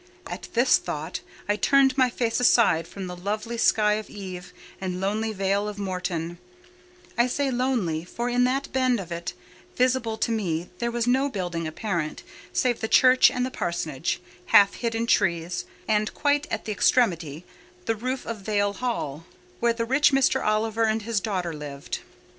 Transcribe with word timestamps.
At 0.25 0.47
this 0.55 0.79
thought, 0.79 1.19
I 1.47 1.55
turned 1.55 1.95
my 1.95 2.09
face 2.09 2.39
aside 2.39 2.87
from 2.87 3.05
the 3.05 3.15
lovely 3.15 3.59
sky 3.59 3.93
of 4.01 4.09
eve 4.09 4.51
and 4.81 4.99
lonely 4.99 5.31
vale 5.31 5.67
of 5.69 5.77
Morton—I 5.77 7.27
say 7.27 7.51
lonely, 7.51 8.03
for 8.03 8.27
in 8.27 8.43
that 8.45 8.73
bend 8.73 8.99
of 8.99 9.11
it 9.11 9.33
visible 9.75 10.17
to 10.17 10.31
me 10.31 10.71
there 10.79 10.89
was 10.89 11.05
no 11.05 11.29
building 11.29 11.67
apparent 11.67 12.23
save 12.51 12.79
the 12.79 12.87
church 12.87 13.29
and 13.29 13.45
the 13.45 13.51
parsonage, 13.51 14.19
half 14.47 14.73
hid 14.73 14.95
in 14.95 15.05
trees, 15.05 15.65
and, 15.87 16.11
quite 16.15 16.47
at 16.49 16.65
the 16.65 16.71
extremity, 16.71 17.45
the 17.85 17.93
roof 17.95 18.25
of 18.25 18.37
Vale 18.41 18.73
Hall, 18.73 19.27
where 19.59 19.71
the 19.73 19.85
rich 19.85 20.11
Mr. 20.11 20.43
Oliver 20.43 20.85
and 20.85 21.03
his 21.03 21.19
daughter 21.19 21.53
lived. 21.53 21.99